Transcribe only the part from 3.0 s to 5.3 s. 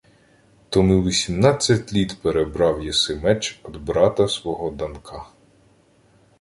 меч од брата свого Данка.